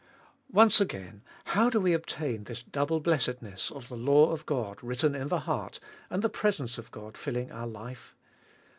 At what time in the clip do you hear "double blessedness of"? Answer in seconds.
2.63-3.87